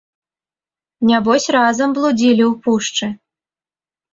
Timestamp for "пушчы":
2.65-3.05